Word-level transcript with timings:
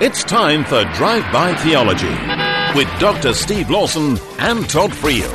It's 0.00 0.22
time 0.22 0.64
for 0.64 0.84
Drive 0.94 1.24
By 1.32 1.56
Theology 1.56 2.06
with 2.78 2.88
Dr. 3.00 3.34
Steve 3.34 3.68
Lawson 3.68 4.16
and 4.38 4.70
Todd 4.70 4.92
Friel. 4.92 5.28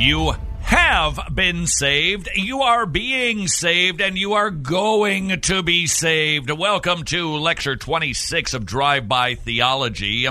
You 0.00 0.32
have 0.60 1.20
been 1.34 1.66
saved, 1.66 2.30
you 2.34 2.62
are 2.62 2.86
being 2.86 3.48
saved, 3.48 4.00
and 4.00 4.16
you 4.16 4.32
are 4.32 4.50
going 4.50 5.42
to 5.42 5.62
be 5.62 5.86
saved. 5.86 6.48
Welcome 6.50 7.04
to 7.04 7.36
Lecture 7.36 7.76
26 7.76 8.54
of 8.54 8.64
Drive 8.64 9.06
By 9.06 9.34
Theology. 9.34 10.26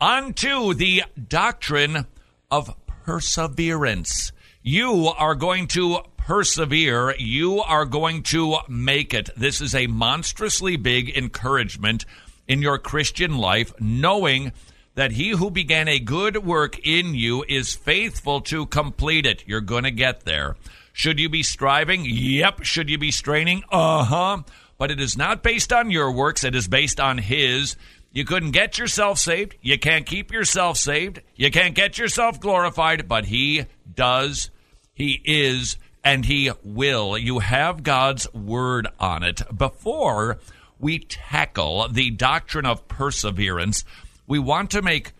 On 0.00 0.32
to 0.32 0.72
the 0.72 1.02
doctrine 1.28 2.06
of 2.50 2.74
perseverance. 3.04 4.32
You 4.62 5.08
are 5.08 5.34
going 5.34 5.66
to 5.68 5.98
persevere. 6.30 7.12
You 7.18 7.60
are 7.60 7.84
going 7.84 8.22
to 8.22 8.58
make 8.68 9.12
it. 9.12 9.30
This 9.36 9.60
is 9.60 9.74
a 9.74 9.88
monstrously 9.88 10.76
big 10.76 11.18
encouragement 11.18 12.04
in 12.46 12.62
your 12.62 12.78
Christian 12.78 13.36
life, 13.36 13.72
knowing 13.80 14.52
that 14.94 15.10
he 15.10 15.30
who 15.30 15.50
began 15.50 15.88
a 15.88 15.98
good 15.98 16.44
work 16.44 16.78
in 16.86 17.16
you 17.16 17.44
is 17.48 17.74
faithful 17.74 18.42
to 18.42 18.66
complete 18.66 19.26
it. 19.26 19.42
You're 19.44 19.60
going 19.60 19.82
to 19.82 19.90
get 19.90 20.20
there. 20.24 20.54
Should 20.92 21.18
you 21.18 21.28
be 21.28 21.42
striving? 21.42 22.04
Yep. 22.04 22.62
Should 22.62 22.90
you 22.90 22.98
be 22.98 23.10
straining? 23.10 23.64
Uh 23.68 24.04
huh. 24.04 24.42
But 24.78 24.92
it 24.92 25.00
is 25.00 25.16
not 25.16 25.42
based 25.42 25.72
on 25.72 25.90
your 25.90 26.12
works, 26.12 26.44
it 26.44 26.54
is 26.54 26.68
based 26.68 27.00
on 27.00 27.18
his. 27.18 27.74
You 28.12 28.24
couldn't 28.24 28.52
get 28.52 28.78
yourself 28.78 29.18
saved. 29.18 29.56
You 29.62 29.80
can't 29.80 30.06
keep 30.06 30.30
yourself 30.30 30.76
saved. 30.76 31.22
You 31.34 31.50
can't 31.50 31.74
get 31.74 31.98
yourself 31.98 32.38
glorified, 32.38 33.08
but 33.08 33.24
he 33.24 33.66
does. 33.96 34.52
He 34.94 35.20
is 35.24 35.76
and 36.04 36.24
he 36.24 36.50
will. 36.64 37.18
You 37.18 37.40
have 37.40 37.82
God's 37.82 38.32
word 38.32 38.88
on 38.98 39.22
it. 39.22 39.42
Before 39.56 40.38
we 40.78 40.98
tackle 40.98 41.88
the 41.88 42.10
doctrine 42.10 42.66
of 42.66 42.88
perseverance, 42.88 43.84
we 44.26 44.38
want 44.38 44.70
to 44.70 44.82
make 44.82 45.12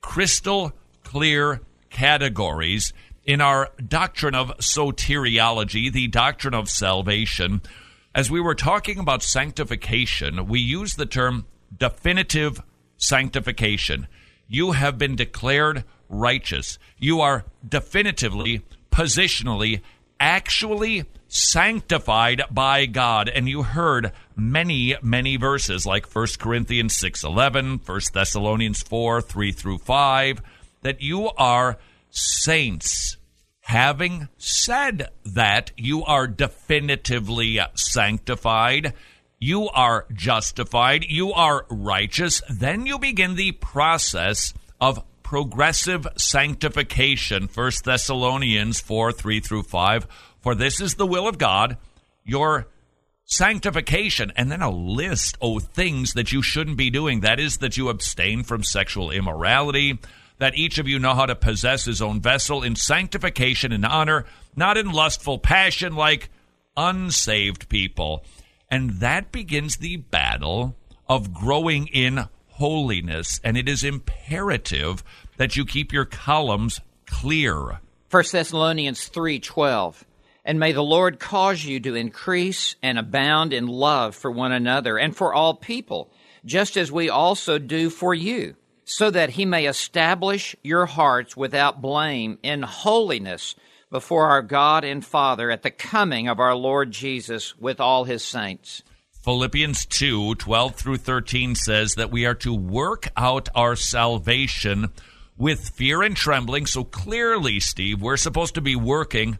crystal 0.00 0.72
clear 1.02 1.60
categories 1.90 2.92
in 3.24 3.40
our 3.40 3.70
doctrine 3.86 4.34
of 4.34 4.56
soteriology, 4.58 5.92
the 5.92 6.06
doctrine 6.08 6.54
of 6.54 6.70
salvation. 6.70 7.60
As 8.14 8.30
we 8.30 8.40
were 8.40 8.54
talking 8.54 8.98
about 8.98 9.22
sanctification, 9.22 10.46
we 10.46 10.60
use 10.60 10.94
the 10.94 11.06
term 11.06 11.46
definitive 11.76 12.62
sanctification. 12.96 14.06
You 14.48 14.72
have 14.72 14.96
been 14.96 15.16
declared 15.16 15.84
righteous. 16.08 16.78
You 16.98 17.20
are 17.20 17.44
definitively, 17.68 18.62
positionally 18.90 19.82
actually 20.18 21.04
sanctified 21.28 22.42
by 22.50 22.86
God. 22.86 23.28
And 23.28 23.48
you 23.48 23.62
heard 23.62 24.12
many, 24.36 24.96
many 25.02 25.36
verses 25.36 25.86
like 25.86 26.14
1 26.14 26.26
Corinthians 26.38 26.98
6.11, 26.98 27.86
1 27.86 28.00
Thessalonians 28.12 28.82
4, 28.82 29.20
3 29.20 29.52
through 29.52 29.78
5, 29.78 30.42
that 30.82 31.00
you 31.00 31.30
are 31.36 31.78
saints. 32.10 33.16
Having 33.60 34.28
said 34.38 35.08
that, 35.24 35.72
you 35.76 36.04
are 36.04 36.28
definitively 36.28 37.58
sanctified. 37.74 38.94
You 39.40 39.68
are 39.68 40.06
justified. 40.12 41.04
You 41.08 41.32
are 41.32 41.66
righteous. 41.68 42.40
Then 42.48 42.86
you 42.86 42.98
begin 42.98 43.34
the 43.34 43.52
process 43.52 44.54
of 44.80 45.02
progressive 45.26 46.06
sanctification. 46.16 47.48
1 47.52 47.72
Thessalonians 47.84 48.78
4 48.78 49.10
3 49.10 49.40
through 49.40 49.64
5. 49.64 50.06
For 50.38 50.54
this 50.54 50.80
is 50.80 50.94
the 50.94 51.06
will 51.06 51.26
of 51.26 51.36
God, 51.36 51.78
your 52.22 52.68
sanctification, 53.24 54.32
and 54.36 54.52
then 54.52 54.62
a 54.62 54.70
list 54.70 55.36
of 55.42 55.64
things 55.64 56.12
that 56.12 56.30
you 56.30 56.42
shouldn't 56.42 56.76
be 56.76 56.90
doing. 56.90 57.20
That 57.22 57.40
is, 57.40 57.56
that 57.56 57.76
you 57.76 57.88
abstain 57.88 58.44
from 58.44 58.62
sexual 58.62 59.10
immorality, 59.10 59.98
that 60.38 60.54
each 60.54 60.78
of 60.78 60.86
you 60.86 61.00
know 61.00 61.14
how 61.14 61.26
to 61.26 61.34
possess 61.34 61.86
his 61.86 62.00
own 62.00 62.20
vessel 62.20 62.62
in 62.62 62.76
sanctification 62.76 63.72
and 63.72 63.84
honor, 63.84 64.26
not 64.54 64.76
in 64.76 64.92
lustful 64.92 65.40
passion 65.40 65.96
like 65.96 66.30
unsaved 66.76 67.68
people. 67.68 68.24
And 68.70 69.00
that 69.00 69.32
begins 69.32 69.78
the 69.78 69.96
battle 69.96 70.76
of 71.08 71.34
growing 71.34 71.88
in 71.88 72.28
holiness, 72.56 73.38
and 73.44 73.56
it 73.56 73.68
is 73.68 73.84
imperative 73.84 75.04
that 75.36 75.56
you 75.56 75.64
keep 75.64 75.92
your 75.92 76.04
columns 76.04 76.80
clear. 77.06 77.80
1 78.10 78.24
Thessalonians 78.32 79.08
3:12 79.08 80.04
And 80.44 80.60
may 80.60 80.72
the 80.72 80.82
Lord 80.82 81.18
cause 81.18 81.64
you 81.64 81.80
to 81.80 81.94
increase 81.94 82.76
and 82.82 82.98
abound 82.98 83.52
in 83.52 83.66
love 83.66 84.14
for 84.14 84.30
one 84.30 84.52
another 84.52 84.96
and 84.96 85.16
for 85.16 85.34
all 85.34 85.54
people, 85.54 86.10
just 86.44 86.76
as 86.76 86.92
we 86.92 87.10
also 87.10 87.58
do 87.58 87.90
for 87.90 88.14
you, 88.14 88.54
so 88.84 89.10
that 89.10 89.30
he 89.30 89.44
may 89.44 89.66
establish 89.66 90.54
your 90.62 90.86
hearts 90.86 91.36
without 91.36 91.82
blame 91.82 92.38
in 92.44 92.62
holiness 92.62 93.56
before 93.90 94.26
our 94.26 94.42
God 94.42 94.84
and 94.84 95.04
Father 95.04 95.50
at 95.50 95.62
the 95.62 95.70
coming 95.70 96.28
of 96.28 96.38
our 96.38 96.54
Lord 96.54 96.90
Jesus 96.90 97.56
with 97.58 97.80
all 97.80 98.04
his 98.04 98.24
saints. 98.24 98.82
Philippians 99.26 99.86
2 99.86 100.36
12 100.36 100.74
through 100.76 100.98
13 100.98 101.56
says 101.56 101.96
that 101.96 102.12
we 102.12 102.24
are 102.26 102.34
to 102.36 102.54
work 102.54 103.08
out 103.16 103.48
our 103.56 103.74
salvation 103.74 104.92
with 105.36 105.70
fear 105.70 106.02
and 106.02 106.16
trembling. 106.16 106.66
So 106.66 106.84
clearly, 106.84 107.60
Steve, 107.60 108.00
we're 108.00 108.16
supposed 108.16 108.54
to 108.54 108.60
be 108.60 108.76
working, 108.76 109.38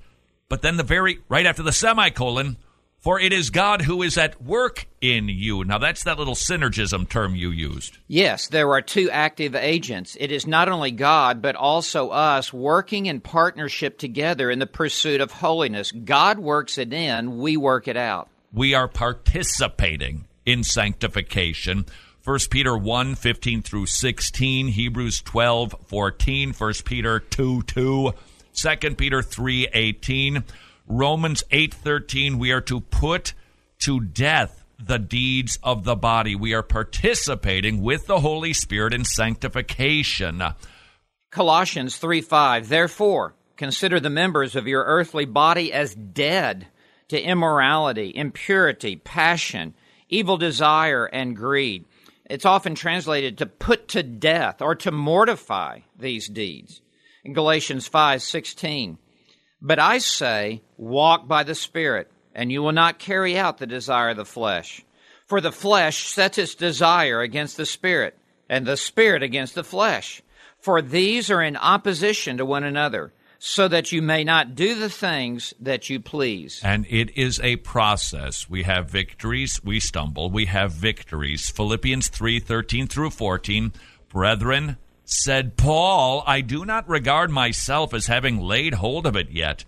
but 0.48 0.62
then 0.62 0.76
the 0.76 0.82
very 0.82 1.20
right 1.28 1.46
after 1.46 1.62
the 1.62 1.72
semicolon, 1.72 2.56
for 2.98 3.20
it 3.20 3.32
is 3.32 3.50
God 3.50 3.82
who 3.82 4.02
is 4.02 4.18
at 4.18 4.42
work 4.42 4.86
in 5.00 5.28
you. 5.28 5.64
Now, 5.64 5.78
that's 5.78 6.04
that 6.04 6.18
little 6.18 6.34
synergism 6.34 7.08
term 7.08 7.34
you 7.34 7.50
used. 7.50 7.98
Yes, 8.08 8.48
there 8.48 8.72
are 8.72 8.82
two 8.82 9.10
active 9.10 9.54
agents. 9.54 10.16
It 10.18 10.32
is 10.32 10.46
not 10.46 10.68
only 10.68 10.90
God, 10.90 11.40
but 11.40 11.54
also 11.54 12.10
us 12.10 12.52
working 12.52 13.06
in 13.06 13.20
partnership 13.20 13.98
together 13.98 14.50
in 14.50 14.58
the 14.58 14.66
pursuit 14.66 15.20
of 15.20 15.30
holiness. 15.30 15.92
God 15.92 16.38
works 16.38 16.78
it 16.78 16.92
in, 16.92 17.38
we 17.38 17.56
work 17.56 17.86
it 17.86 17.96
out 17.96 18.28
we 18.56 18.74
are 18.74 18.88
participating 18.88 20.26
in 20.46 20.64
sanctification. 20.64 21.84
1 22.26 22.38
Peter 22.50 22.76
1 22.76 23.14
15 23.14 23.62
through 23.62 23.86
16, 23.86 24.66
Hebrews 24.66 25.22
12 25.22 25.76
14, 25.86 26.52
1 26.52 26.72
Peter 26.84 27.20
2 27.20 27.62
2, 27.62 28.12
2 28.52 28.76
Peter 28.96 29.22
3 29.22 29.68
18, 29.72 30.42
Romans 30.88 31.44
8 31.52 31.72
13. 31.72 32.36
We 32.36 32.50
are 32.50 32.60
to 32.62 32.80
put 32.80 33.32
to 33.78 34.00
death 34.00 34.64
the 34.76 34.98
deeds 34.98 35.60
of 35.62 35.84
the 35.84 35.94
body. 35.94 36.34
We 36.34 36.52
are 36.52 36.64
participating 36.64 37.80
with 37.80 38.08
the 38.08 38.18
Holy 38.18 38.52
Spirit 38.52 38.92
in 38.92 39.04
sanctification. 39.04 40.42
Colossians 41.30 41.96
3 41.96 42.22
5. 42.22 42.68
Therefore, 42.68 43.36
consider 43.56 44.00
the 44.00 44.10
members 44.10 44.56
of 44.56 44.66
your 44.66 44.82
earthly 44.82 45.26
body 45.26 45.72
as 45.72 45.94
dead 45.94 46.66
to 47.06 47.22
immorality, 47.22 48.10
impurity, 48.12 48.96
passion, 48.96 49.74
evil 50.08 50.36
desire, 50.36 51.04
and 51.04 51.36
greed. 51.36 51.84
It's 52.28 52.44
often 52.44 52.74
translated 52.74 53.38
to 53.38 53.46
put 53.46 53.88
to 53.88 54.02
death 54.02 54.60
or 54.60 54.74
to 54.76 54.90
mortify 54.90 55.80
these 55.96 56.28
deeds. 56.28 56.80
In 57.24 57.32
Galatians 57.32 57.88
5:16, 57.88 58.98
but 59.60 59.78
I 59.78 59.98
say, 59.98 60.62
walk 60.76 61.26
by 61.26 61.42
the 61.42 61.54
Spirit, 61.54 62.10
and 62.34 62.52
you 62.52 62.62
will 62.62 62.72
not 62.72 62.98
carry 62.98 63.38
out 63.38 63.58
the 63.58 63.66
desire 63.66 64.10
of 64.10 64.16
the 64.16 64.24
flesh. 64.24 64.82
For 65.26 65.40
the 65.40 65.52
flesh 65.52 66.06
sets 66.06 66.38
its 66.38 66.54
desire 66.54 67.20
against 67.20 67.56
the 67.56 67.66
Spirit, 67.66 68.18
and 68.48 68.66
the 68.66 68.76
Spirit 68.76 69.22
against 69.22 69.54
the 69.54 69.64
flesh. 69.64 70.22
For 70.58 70.82
these 70.82 71.30
are 71.30 71.42
in 71.42 71.56
opposition 71.56 72.36
to 72.38 72.44
one 72.44 72.64
another 72.64 73.12
so 73.38 73.68
that 73.68 73.92
you 73.92 74.02
may 74.02 74.24
not 74.24 74.54
do 74.54 74.74
the 74.74 74.90
things 74.90 75.54
that 75.60 75.90
you 75.90 76.00
please. 76.00 76.60
And 76.62 76.86
it 76.88 77.16
is 77.16 77.40
a 77.40 77.56
process. 77.56 78.48
We 78.48 78.62
have 78.64 78.90
victories, 78.90 79.60
we 79.62 79.80
stumble, 79.80 80.30
we 80.30 80.46
have 80.46 80.72
victories. 80.72 81.50
Philippians 81.50 82.08
3 82.08 82.40
13 82.40 82.86
through 82.86 83.10
14. 83.10 83.72
Brethren, 84.08 84.76
said 85.04 85.56
Paul, 85.56 86.22
I 86.26 86.40
do 86.40 86.64
not 86.64 86.88
regard 86.88 87.30
myself 87.30 87.92
as 87.92 88.06
having 88.06 88.40
laid 88.40 88.74
hold 88.74 89.06
of 89.06 89.16
it 89.16 89.30
yet. 89.30 89.64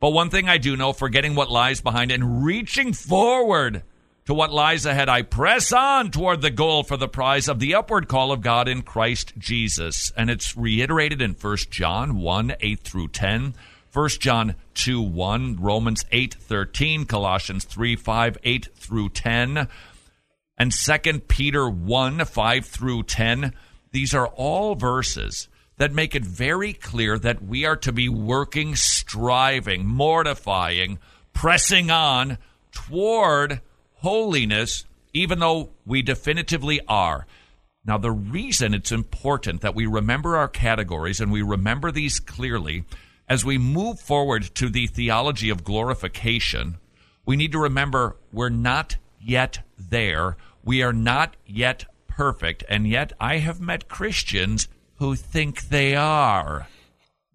But 0.00 0.10
one 0.10 0.30
thing 0.30 0.48
I 0.48 0.58
do 0.58 0.76
know, 0.76 0.92
forgetting 0.92 1.34
what 1.34 1.50
lies 1.50 1.80
behind 1.80 2.10
and 2.10 2.44
reaching 2.44 2.92
forward 2.92 3.82
to 4.26 4.34
what 4.34 4.52
lies 4.52 4.86
ahead, 4.86 5.08
I 5.08 5.22
press 5.22 5.72
on 5.72 6.10
toward 6.10 6.40
the 6.40 6.50
goal 6.50 6.82
for 6.82 6.96
the 6.96 7.08
prize 7.08 7.46
of 7.46 7.58
the 7.58 7.74
upward 7.74 8.08
call 8.08 8.32
of 8.32 8.40
God 8.40 8.68
in 8.68 8.82
Christ 8.82 9.34
Jesus. 9.36 10.12
And 10.16 10.30
it's 10.30 10.56
reiterated 10.56 11.20
in 11.20 11.32
1 11.32 11.56
John 11.70 12.16
1 12.16 12.54
8 12.60 12.80
through 12.80 13.08
10. 13.08 13.54
1 13.92 14.08
John 14.18 14.54
2 14.74 15.00
1, 15.00 15.60
Romans 15.60 16.04
8 16.10 16.34
13, 16.34 17.04
Colossians 17.04 17.64
3 17.64 17.96
5 17.96 18.38
8 18.42 18.68
through 18.74 19.08
10, 19.10 19.68
and 20.58 20.72
2 20.72 21.20
Peter 21.28 21.68
1 21.68 22.24
5 22.24 22.66
through 22.66 23.02
10. 23.04 23.52
These 23.92 24.14
are 24.14 24.26
all 24.28 24.74
verses 24.74 25.48
that 25.76 25.92
make 25.92 26.14
it 26.14 26.24
very 26.24 26.72
clear 26.72 27.18
that 27.18 27.44
we 27.44 27.64
are 27.64 27.76
to 27.76 27.92
be 27.92 28.08
working, 28.08 28.74
striving, 28.74 29.86
mortifying, 29.86 30.98
pressing 31.32 31.90
on 31.90 32.38
toward 32.72 33.60
holiness 34.04 34.84
even 35.14 35.38
though 35.38 35.70
we 35.86 36.02
definitively 36.02 36.78
are. 36.86 37.26
Now, 37.86 37.96
the 37.96 38.10
reason 38.10 38.74
it's 38.74 38.92
important 38.92 39.62
that 39.62 39.74
we 39.74 39.86
remember 39.86 40.36
our 40.36 40.48
categories 40.48 41.20
and 41.20 41.32
we 41.32 41.40
remember 41.40 41.90
these 41.90 42.20
clearly 42.20 42.84
as 43.28 43.44
we 43.44 43.56
move 43.56 43.98
forward 43.98 44.42
to 44.56 44.68
the 44.68 44.86
theology 44.86 45.48
of 45.48 45.64
glorification, 45.64 46.76
we 47.24 47.36
need 47.36 47.52
to 47.52 47.58
remember 47.58 48.16
we're 48.32 48.50
not 48.50 48.96
yet 49.18 49.60
there. 49.78 50.36
We 50.62 50.82
are 50.82 50.92
not 50.92 51.36
yet 51.46 51.86
perfect. 52.06 52.64
And 52.68 52.86
yet, 52.86 53.14
I 53.18 53.38
have 53.38 53.60
met 53.60 53.88
Christians 53.88 54.68
who 54.96 55.14
think 55.14 55.68
they 55.68 55.94
are. 55.94 56.68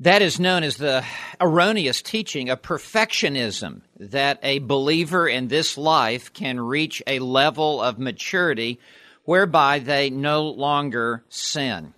That 0.01 0.21
is 0.21 0.39
known 0.39 0.63
as 0.63 0.77
the 0.77 1.03
erroneous 1.41 2.01
teaching 2.01 2.49
of 2.49 2.61
perfectionism, 2.61 3.81
that 3.99 4.39
a 4.43 4.59
believer 4.59 5.27
in 5.27 5.49
this 5.49 5.77
life 5.77 6.31
can 6.31 6.57
reach 6.57 7.03
a 7.05 7.19
level 7.19 7.81
of 7.81 7.99
maturity 7.99 8.79
whereby 9.25 9.79
they 9.79 10.09
no 10.09 10.47
longer 10.47 11.25
sin. 11.27 11.93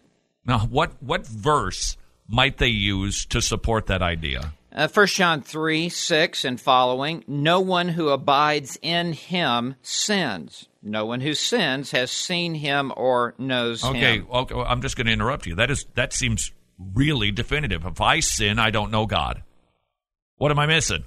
Now, 0.45 0.59
what, 0.59 0.93
what 1.01 1.27
verse 1.27 1.95
might 2.27 2.57
they 2.57 2.69
use 2.69 3.23
to 3.27 3.39
support 3.39 3.85
that 3.85 4.01
idea? 4.01 4.53
Uh, 4.73 4.87
1 4.87 5.07
John 5.07 5.41
3 5.41 5.89
6 5.89 6.45
and 6.45 6.59
following 6.59 7.23
No 7.27 7.59
one 7.59 7.89
who 7.89 8.09
abides 8.09 8.79
in 8.81 9.13
him 9.13 9.75
sins. 9.83 10.67
No 10.81 11.05
one 11.05 11.21
who 11.21 11.35
sins 11.35 11.91
has 11.91 12.09
seen 12.09 12.55
him 12.55 12.91
or 12.97 13.35
knows 13.37 13.83
okay, 13.83 14.15
him. 14.15 14.27
Okay, 14.31 14.55
I'm 14.55 14.81
just 14.81 14.95
going 14.95 15.07
to 15.07 15.13
interrupt 15.13 15.45
you. 15.45 15.55
That 15.55 15.69
is 15.69 15.85
that 15.95 16.13
seems 16.13 16.51
really 16.93 17.31
definitive. 17.31 17.85
If 17.85 18.01
I 18.01 18.19
sin, 18.19 18.59
I 18.59 18.69
don't 18.69 18.91
know 18.91 19.05
God. 19.05 19.43
What 20.37 20.51
am 20.51 20.59
I 20.59 20.65
missing? 20.65 21.03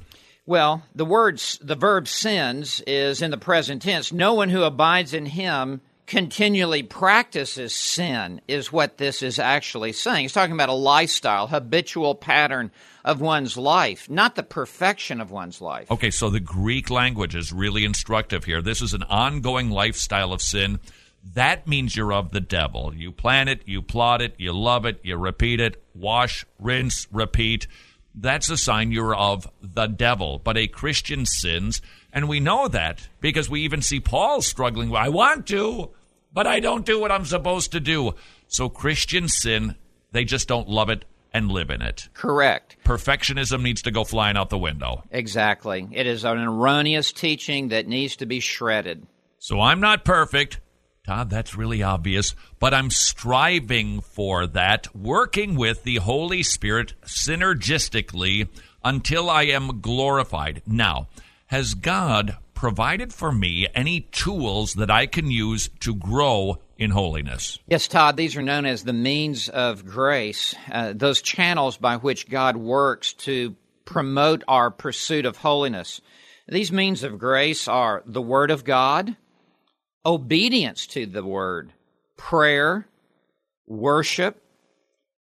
Well, 0.47 0.83
the 0.95 1.05
words 1.05 1.59
the 1.63 1.75
verb 1.75 2.07
sins 2.07 2.83
is 2.87 3.23
in 3.23 3.31
the 3.31 3.39
present 3.39 3.83
tense. 3.83 4.13
No 4.13 4.35
one 4.35 4.51
who 4.51 4.63
abides 4.63 5.15
in 5.15 5.27
him 5.27 5.81
continually 6.07 6.83
practices 6.83 7.75
sin 7.75 8.41
is 8.47 8.71
what 8.71 8.99
this 8.99 9.23
is 9.23 9.39
actually 9.39 9.93
saying. 9.93 10.23
He's 10.23 10.33
talking 10.33 10.55
about 10.55 10.69
a 10.69 10.75
lifestyle, 10.75 11.47
habitual 11.47 12.15
pattern 12.15 12.71
of 13.05 13.21
one's 13.21 13.57
life, 13.57 14.09
not 14.11 14.35
the 14.35 14.43
perfection 14.43 15.21
of 15.21 15.31
one's 15.31 15.61
life. 15.61 15.91
Okay, 15.91 16.11
so 16.11 16.31
the 16.31 16.41
Greek 16.41 16.91
language 16.91 17.35
is 17.35 17.53
really 17.53 17.85
instructive 17.85 18.45
here. 18.45 18.63
This 18.63 18.83
is 18.83 18.93
an 18.93 19.03
ongoing 19.05 19.71
lifestyle 19.71 20.33
of 20.33 20.43
sin. 20.43 20.79
That 21.33 21.67
means 21.67 21.97
you're 21.97 22.13
of 22.13 22.33
the 22.33 22.41
devil. 22.41 22.95
You 22.95 23.11
plan 23.11 23.49
it, 23.49 23.63
you 23.67 23.81
plot 23.81 24.21
it, 24.21 24.35
you 24.37 24.53
love 24.53 24.85
it, 24.85 25.01
you 25.03 25.17
repeat 25.17 25.59
it, 25.59 25.83
wash, 25.95 26.45
rinse, 26.59 27.07
repeat. 27.11 27.67
That's 28.15 28.51
a 28.51 28.57
sign 28.57 28.93
you're 28.93 29.15
of 29.15 29.49
the 29.63 29.87
devil. 29.87 30.39
But 30.39 30.59
a 30.59 30.69
Christian 30.69 31.25
sins, 31.27 31.81
and 32.13 32.29
we 32.29 32.41
know 32.41 32.69
that 32.69 33.09
because 33.21 33.49
we 33.49 33.63
even 33.63 33.83
see 33.83 34.01
Paul 34.01 34.43
struggling. 34.43 34.95
I 34.95 35.09
want 35.09 35.47
to, 35.49 35.91
but 36.33 36.47
I 36.47 36.61
don't 36.61 36.87
do 36.87 37.01
what 37.01 37.11
I'm 37.11 37.25
supposed 37.25 37.73
to 37.73 37.81
do. 37.81 38.15
So 38.47 38.69
Christians 38.69 39.37
sin, 39.41 39.77
they 40.13 40.25
just 40.25 40.47
don't 40.47 40.69
love 40.69 40.91
it 40.91 41.05
and 41.33 41.51
live 41.51 41.71
in 41.71 41.83
it. 41.83 42.09
Correct. 42.15 42.77
Perfectionism 42.85 43.63
needs 43.63 43.83
to 43.83 43.91
go 43.91 44.05
flying 44.05 44.37
out 44.37 44.51
the 44.51 44.59
window. 44.59 45.03
Exactly. 45.11 45.89
It 45.91 46.07
is 46.07 46.25
an 46.25 46.39
erroneous 46.39 47.13
teaching 47.13 47.69
that 47.69 47.89
needs 47.89 48.17
to 48.17 48.27
be 48.27 48.39
shredded. 48.39 49.07
So 49.39 49.61
I'm 49.61 49.81
not 49.81 50.05
perfect. 50.05 50.61
Todd, 51.05 51.29
that's 51.29 51.55
really 51.55 51.83
obvious, 51.83 52.35
but 52.59 52.73
I'm 52.73 52.89
striving 52.89 54.01
for 54.01 54.47
that, 54.47 54.95
working 54.97 55.55
with 55.55 55.83
the 55.83 55.97
Holy 55.97 56.43
Spirit 56.43 56.95
synergistically 57.05 58.49
until 58.83 59.29
I 59.29 59.43
am 59.43 59.83
glorified. 59.83 60.63
Now, 60.67 61.09
has 61.49 61.75
God 61.75 62.39
provided 62.55 63.13
for 63.13 63.31
me 63.33 63.67
any 63.75 64.01
tools 64.13 64.75
that 64.75 64.91
I 64.91 65.05
can 65.05 65.31
use 65.31 65.69
to 65.81 65.95
grow 65.95 66.61
in 66.79 66.93
holiness? 66.93 67.59
Yes, 67.67 67.87
Todd, 67.87 68.17
these 68.17 68.35
are 68.39 68.43
known 68.43 68.65
as 68.65 68.85
the 68.85 68.95
means 68.95 69.51
of 69.51 69.85
grace, 69.85 70.55
uh, 70.73 70.95
those 70.97 71.21
channels 71.21 71.77
by 71.77 71.99
which 71.99 72.31
God 72.31 72.57
works 72.57 73.13
to 73.13 73.57
promote 73.85 74.43
our 74.49 74.71
pursuit 74.71 75.27
of 75.27 75.37
holiness. 75.37 76.01
These 76.49 76.73
means 76.73 77.03
of 77.03 77.19
grace 77.19 77.69
are 77.69 78.03
the 78.07 78.23
Word 78.23 78.51
of 78.51 78.65
God, 78.65 79.17
obedience 80.05 80.87
to 80.89 81.07
the 81.07 81.25
Word, 81.25 81.73
prayer, 82.17 82.87
worship, 83.67 84.41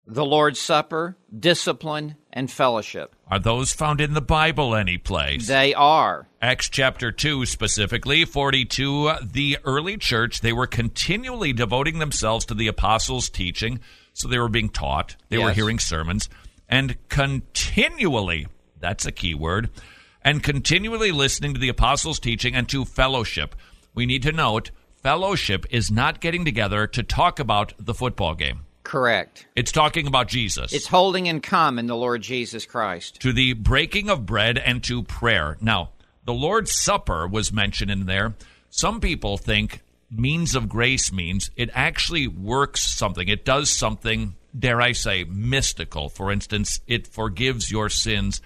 the 0.05 0.25
Lord's 0.25 0.59
Supper, 0.59 1.15
discipline, 1.37 2.15
and 2.31 2.51
fellowship. 2.51 3.15
Are 3.31 3.39
those 3.39 3.71
found 3.71 4.01
in 4.01 4.13
the 4.13 4.21
Bible 4.21 4.75
any 4.75 4.97
place? 4.97 5.47
They 5.47 5.73
are. 5.73 6.27
Acts 6.41 6.67
chapter 6.67 7.11
2 7.11 7.45
specifically, 7.45 8.25
42, 8.25 9.13
the 9.23 9.57
early 9.63 9.97
church, 9.97 10.41
they 10.41 10.51
were 10.51 10.67
continually 10.67 11.53
devoting 11.53 11.99
themselves 11.99 12.43
to 12.45 12.53
the 12.53 12.67
apostles' 12.67 13.29
teaching. 13.29 13.79
So 14.13 14.27
they 14.27 14.39
were 14.39 14.49
being 14.49 14.69
taught, 14.69 15.15
they 15.29 15.37
Yes. 15.37 15.45
were 15.45 15.53
hearing 15.53 15.79
sermons, 15.79 16.29
and 16.67 16.97
continually, 17.09 18.47
that's 18.79 19.05
a 19.05 19.11
key 19.11 19.33
word, 19.33 19.69
and 20.21 20.43
continually 20.43 21.11
listening 21.11 21.53
to 21.53 21.59
the 21.59 21.69
apostles' 21.69 22.19
teaching 22.19 22.55
and 22.55 22.67
to 22.69 22.83
fellowship. 22.85 23.55
We 23.93 24.05
need 24.05 24.23
to 24.23 24.31
note 24.31 24.71
fellowship 25.01 25.65
is 25.69 25.91
not 25.91 26.19
getting 26.19 26.45
together 26.45 26.87
to 26.87 27.03
talk 27.03 27.39
about 27.39 27.73
the 27.77 27.93
football 27.93 28.35
game. 28.35 28.61
Correct. 28.83 29.47
It's 29.55 29.71
talking 29.71 30.07
about 30.07 30.27
Jesus. 30.27 30.73
It's 30.73 30.87
holding 30.87 31.25
in 31.27 31.41
common 31.41 31.87
the 31.87 31.95
Lord 31.95 32.21
Jesus 32.21 32.65
Christ. 32.65 33.19
to 33.21 33.31
the 33.31 33.53
breaking 33.53 34.09
of 34.09 34.25
bread 34.25 34.57
and 34.57 34.83
to 34.83 35.03
prayer. 35.03 35.57
Now, 35.61 35.91
the 36.25 36.33
Lord's 36.33 36.73
Supper 36.73 37.27
was 37.27 37.53
mentioned 37.53 37.91
in 37.91 38.05
there. 38.05 38.33
Some 38.69 38.99
people 38.99 39.37
think 39.37 39.81
means 40.09 40.55
of 40.55 40.69
grace 40.69 41.11
means 41.11 41.49
it 41.55 41.69
actually 41.73 42.27
works 42.27 42.81
something. 42.81 43.27
It 43.27 43.45
does 43.45 43.69
something, 43.69 44.35
dare 44.57 44.81
I 44.81 44.91
say, 44.91 45.23
mystical. 45.23 46.09
For 46.09 46.31
instance, 46.31 46.81
it 46.87 47.07
forgives 47.07 47.71
your 47.71 47.89
sins. 47.89 48.41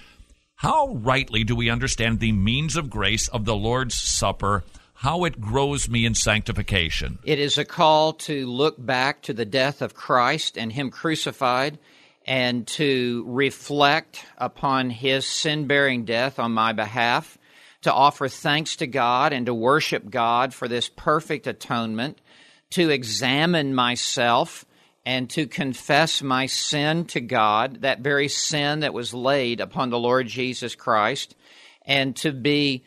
How 0.56 0.88
rightly 0.94 1.44
do 1.44 1.56
we 1.56 1.70
understand 1.70 2.20
the 2.20 2.32
means 2.32 2.76
of 2.76 2.90
grace 2.90 3.28
of 3.28 3.46
the 3.46 3.56
Lord's 3.56 3.96
Supper? 3.96 4.64
How 5.00 5.26
it 5.26 5.40
grows 5.40 5.88
me 5.88 6.08
in 6.08 6.16
sanctification? 6.16 7.20
It 7.24 7.38
is 7.38 7.60
a 7.60 7.66
call 7.66 8.14
to 8.14 8.48
look 8.48 8.84
back 8.84 9.22
to 9.24 9.34
the 9.34 9.46
death 9.46 9.84
of 9.84 9.94
Christ 9.94 10.58
and 10.58 10.72
Him 10.74 10.90
crucified 10.90 11.78
and 12.26 12.66
to 12.70 13.24
reflect 13.28 14.26
upon 14.40 14.90
His 14.90 15.28
sin 15.28 15.68
bearing 15.68 16.04
death 16.04 16.40
on 16.40 16.52
my 16.52 16.74
behalf, 16.74 17.38
to 17.84 17.94
offer 17.94 18.28
thanks 18.28 18.76
to 18.78 18.88
God 18.88 19.34
and 19.34 19.46
to 19.46 19.54
worship 19.54 20.10
God 20.10 20.52
for 20.52 20.68
this 20.68 20.90
perfect 20.90 21.46
atonement, 21.46 22.20
to 22.72 22.90
examine 22.90 23.76
myself 23.76 24.66
and 25.06 25.30
to 25.30 25.46
confess 25.46 26.24
my 26.24 26.48
sin 26.48 27.06
to 27.06 27.22
God, 27.22 27.82
that 27.82 28.00
very 28.00 28.28
sin 28.28 28.80
that 28.80 28.96
was 28.96 29.14
laid 29.14 29.62
upon 29.62 29.92
the 29.92 30.00
Lord 30.00 30.28
Jesus 30.28 30.74
Christ, 30.74 31.36
and 31.86 32.16
to 32.18 32.32
be 32.32 32.84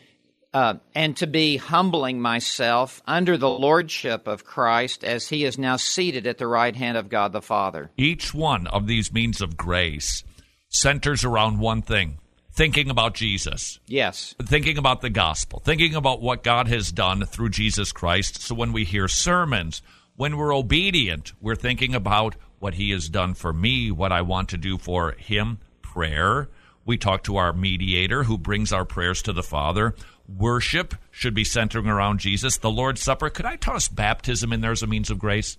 uh, 0.53 0.75
and 0.95 1.17
to 1.17 1.27
be 1.27 1.57
humbling 1.57 2.21
myself 2.21 3.03
under 3.07 3.37
the 3.37 3.49
lordship 3.49 4.27
of 4.27 4.45
Christ 4.45 5.05
as 5.05 5.29
he 5.29 5.45
is 5.45 5.59
now 5.59 5.77
seated 5.77 6.27
at 6.27 6.39
the 6.39 6.47
right 6.47 6.75
hand 6.75 6.97
of 6.97 7.09
God 7.09 7.33
the 7.33 7.43
Father. 7.43 7.91
Each 7.97 8.35
one 8.35 8.67
of 8.67 8.87
these 8.87 9.13
means 9.13 9.41
of 9.41 9.57
grace 9.57 10.25
centers 10.69 11.25
around 11.25 11.59
one 11.59 11.83
thing 11.83 12.19
thinking 12.53 12.91
about 12.91 13.15
Jesus. 13.15 13.79
Yes, 13.87 14.35
thinking 14.43 14.77
about 14.77 15.01
the 15.01 15.11
gospel, 15.11 15.61
thinking 15.61 15.95
about 15.95 16.21
what 16.21 16.43
God 16.43 16.69
has 16.69 16.93
done 16.93 17.25
through 17.25 17.51
Jesus 17.51 17.93
Christ. 17.93 18.43
So 18.43 18.55
when 18.55 18.73
we 18.73 18.85
hear 18.85 19.09
sermons, 19.09 19.83
when 20.17 20.37
we're 20.37 20.55
obedient, 20.55 21.33
we're 21.41 21.57
thinking 21.57 21.95
about 21.95 22.37
what 22.59 22.75
He 22.75 22.91
has 22.91 23.09
done 23.09 23.35
for 23.35 23.53
me, 23.53 23.91
what 23.91 24.13
I 24.13 24.23
want 24.23 24.49
to 24.51 24.57
do 24.57 24.79
for 24.79 25.13
Him. 25.13 25.59
Prayer. 25.81 26.49
We 26.91 26.99
talk 26.99 27.23
to 27.23 27.37
our 27.37 27.53
mediator 27.53 28.25
who 28.25 28.37
brings 28.37 28.73
our 28.73 28.85
prayers 28.85 29.23
to 29.23 29.33
the 29.33 29.45
Father. 29.45 29.95
Worship 30.27 30.97
should 31.13 31.35
be 31.35 31.45
centering 31.45 31.87
around 31.87 32.19
Jesus. 32.19 32.57
The 32.59 32.69
Lord's 32.69 33.01
Supper. 33.01 33.31
Could 33.31 33.47
I 33.47 33.55
toss 33.55 33.87
baptism 33.87 34.53
in 34.53 34.61
there 34.61 34.73
as 34.73 34.83
a 34.83 34.89
means 34.89 35.09
of 35.09 35.17
grace? 35.17 35.57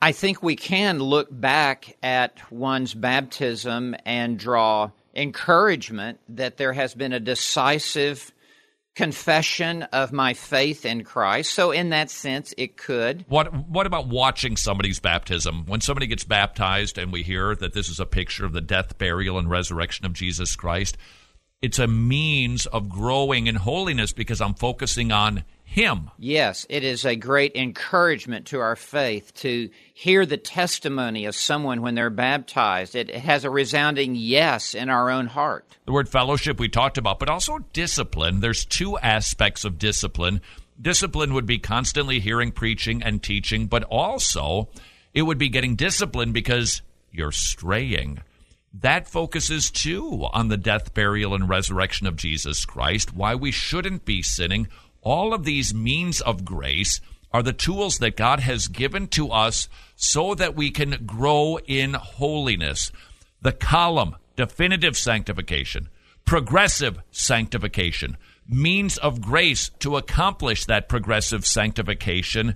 I 0.00 0.12
think 0.12 0.40
we 0.40 0.54
can 0.54 1.00
look 1.00 1.26
back 1.28 1.96
at 2.04 2.52
one's 2.52 2.94
baptism 2.94 3.96
and 4.06 4.38
draw 4.38 4.92
encouragement 5.12 6.20
that 6.28 6.56
there 6.56 6.72
has 6.72 6.94
been 6.94 7.12
a 7.12 7.18
decisive 7.18 8.30
confession 8.94 9.82
of 9.84 10.12
my 10.12 10.34
faith 10.34 10.84
in 10.84 11.04
Christ. 11.04 11.52
So, 11.52 11.70
in 11.70 11.90
that 11.90 12.10
sense, 12.10 12.52
it 12.58 12.76
could. 12.76 13.24
What 13.28 13.68
what 13.68 13.86
about 13.86 14.08
watching 14.08 14.56
somebody's 14.56 15.00
baptism? 15.00 15.64
When 15.66 15.80
somebody 15.80 16.06
gets 16.06 16.24
baptized 16.24 16.98
and 16.98 17.12
we 17.12 17.22
hear 17.22 17.54
that 17.56 17.72
this 17.72 17.88
is 17.88 18.00
a 18.00 18.06
picture 18.06 18.44
of 18.44 18.52
the 18.52 18.60
death, 18.60 18.98
burial, 18.98 19.38
and 19.38 19.48
resurrection 19.48 20.06
of 20.06 20.12
Jesus 20.12 20.56
Christ, 20.56 20.96
it's 21.62 21.78
a 21.78 21.86
means 21.86 22.66
of 22.66 22.88
growing 22.88 23.46
in 23.46 23.54
holiness 23.54 24.12
because 24.12 24.40
I'm 24.40 24.54
focusing 24.54 25.12
on 25.12 25.44
him. 25.72 26.10
Yes, 26.18 26.66
it 26.68 26.84
is 26.84 27.04
a 27.06 27.16
great 27.16 27.56
encouragement 27.56 28.46
to 28.48 28.60
our 28.60 28.76
faith 28.76 29.32
to 29.36 29.70
hear 29.94 30.26
the 30.26 30.36
testimony 30.36 31.24
of 31.24 31.34
someone 31.34 31.80
when 31.80 31.94
they're 31.94 32.10
baptized. 32.10 32.94
It 32.94 33.14
has 33.14 33.44
a 33.44 33.50
resounding 33.50 34.14
yes 34.14 34.74
in 34.74 34.90
our 34.90 35.10
own 35.10 35.26
heart. 35.26 35.64
The 35.86 35.92
word 35.92 36.10
fellowship 36.10 36.60
we 36.60 36.68
talked 36.68 36.98
about, 36.98 37.18
but 37.18 37.30
also 37.30 37.58
discipline. 37.72 38.40
There's 38.40 38.66
two 38.66 38.98
aspects 38.98 39.64
of 39.64 39.78
discipline. 39.78 40.42
discipline 40.80 41.32
would 41.32 41.46
be 41.46 41.58
constantly 41.58 42.20
hearing 42.20 42.52
preaching 42.52 43.02
and 43.02 43.22
teaching, 43.22 43.66
but 43.66 43.84
also 43.84 44.68
it 45.14 45.22
would 45.22 45.38
be 45.38 45.48
getting 45.48 45.74
disciplined 45.74 46.34
because 46.34 46.82
you're 47.10 47.32
straying. 47.32 48.20
That 48.74 49.08
focuses 49.08 49.70
too 49.70 50.26
on 50.32 50.48
the 50.48 50.56
death, 50.56 50.94
burial, 50.94 51.34
and 51.34 51.48
resurrection 51.48 52.06
of 52.06 52.16
Jesus 52.16 52.64
Christ, 52.64 53.14
why 53.14 53.34
we 53.34 53.50
shouldn't 53.50 54.04
be 54.04 54.22
sinning. 54.22 54.68
All 55.02 55.34
of 55.34 55.44
these 55.44 55.74
means 55.74 56.20
of 56.20 56.44
grace 56.44 57.00
are 57.32 57.42
the 57.42 57.52
tools 57.52 57.98
that 57.98 58.16
God 58.16 58.40
has 58.40 58.68
given 58.68 59.08
to 59.08 59.30
us 59.30 59.68
so 59.96 60.34
that 60.34 60.54
we 60.54 60.70
can 60.70 61.04
grow 61.06 61.58
in 61.66 61.94
holiness. 61.94 62.92
The 63.40 63.52
column, 63.52 64.16
definitive 64.36 64.96
sanctification, 64.96 65.88
progressive 66.24 66.98
sanctification, 67.10 68.16
means 68.48 68.98
of 68.98 69.20
grace 69.20 69.70
to 69.80 69.96
accomplish 69.96 70.66
that 70.66 70.88
progressive 70.88 71.46
sanctification. 71.46 72.54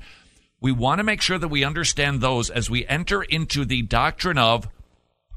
We 0.61 0.73
want 0.73 0.99
to 0.99 1.05
make 1.05 1.23
sure 1.23 1.39
that 1.39 1.49
we 1.49 1.65
understand 1.65 2.21
those 2.21 2.51
as 2.51 2.71
we 2.71 2.87
enter 2.87 3.23
into 3.23 3.65
the 3.65 3.83
doctrine 3.83 4.39
of 4.39 4.69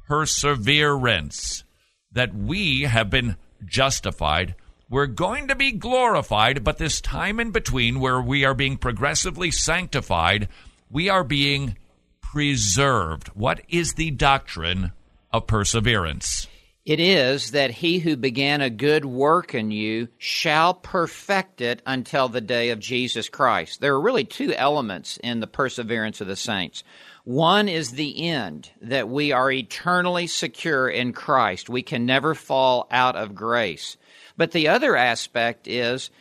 perseverance, 0.08 1.63
that 2.12 2.34
we 2.34 2.82
have 2.84 3.10
been 3.10 3.38
justified. 3.66 4.56
We're 4.91 5.05
going 5.05 5.50
to 5.50 5.55
be 5.55 5.72
glorified, 5.72 6.63
but 6.63 6.79
this 6.79 7.00
time 7.00 7.39
in 7.39 7.51
between 7.51 8.00
where 8.00 8.19
we 8.19 8.43
are 8.43 8.55
being 8.55 8.75
progressively 8.75 9.51
sanctified, 9.51 10.48
we 10.89 11.10
are 11.10 11.24
being 11.24 11.77
preserved. 12.22 13.27
What 13.29 13.62
is 13.69 13.93
the 13.93 14.10
doctrine 14.10 14.91
of 15.31 15.46
perseverance? 15.46 16.48
It 16.86 17.00
is 17.00 17.51
that 17.51 17.69
he 17.69 18.00
who 18.00 18.15
began 18.17 18.62
a 18.62 18.72
good 18.72 19.05
work 19.05 19.53
in 19.53 19.69
you 19.69 20.08
shall 20.17 20.74
perfect 20.74 21.62
it 21.62 21.84
until 21.86 22.27
the 22.27 22.41
day 22.41 22.72
of 22.72 22.79
Jesus 22.79 23.29
Christ. 23.29 23.81
There 23.81 23.93
are 23.93 24.01
really 24.01 24.24
two 24.24 24.55
elements 24.55 25.17
in 25.17 25.39
the 25.39 25.46
perseverance 25.46 26.19
of 26.19 26.25
the 26.25 26.36
saints. 26.36 26.84
One 27.25 27.69
is 27.69 27.91
the 27.91 28.27
end, 28.27 28.72
that 28.81 29.08
we 29.08 29.31
are 29.31 29.51
eternally 29.51 30.25
secure 30.25 30.89
in 30.89 31.13
Christ. 31.13 31.69
We 31.69 31.84
can 31.84 32.08
never 32.08 32.34
fall 32.34 32.88
out 32.89 33.15
of 33.15 33.36
grace. 33.36 33.96
But 34.39 34.51
the 34.51 34.69
other 34.69 34.96
aspect 34.96 35.67
is 35.67 36.12